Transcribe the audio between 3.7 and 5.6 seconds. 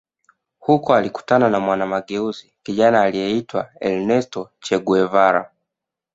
Ernesto Che Guevara